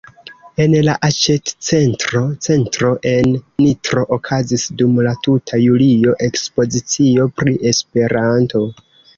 En 0.63 0.71
la 0.85 0.93
aĉetcentro 1.07 2.21
"Centro" 2.45 2.89
en 3.11 3.29
Nitro 3.65 4.07
okazis 4.17 4.65
dum 4.81 4.97
la 5.09 5.13
tuta 5.29 5.61
julio 5.67 6.17
ekspozicio 6.31 7.29
pri 7.43 7.59
Esperanto. 7.75 8.69